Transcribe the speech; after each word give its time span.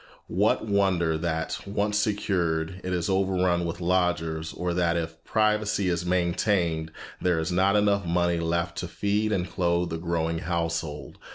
What 0.33 0.65
wonder 0.65 1.15
that, 1.15 1.59
once 1.67 1.95
secured, 1.99 2.81
it 2.83 2.91
is 2.91 3.07
overrun 3.07 3.65
with 3.65 3.79
lodgers, 3.79 4.51
or 4.51 4.73
that, 4.73 4.97
if 4.97 5.23
privacy 5.23 5.89
is 5.89 6.07
maintained, 6.07 6.91
there 7.21 7.37
is 7.37 7.51
not 7.51 7.75
enough 7.75 8.03
money 8.03 8.39
left 8.39 8.79
to 8.79 8.87
feed 8.87 9.31
and 9.31 9.47
clothe 9.47 9.91
the 9.91 9.99
growing 9.99 10.39
household. 10.39 11.19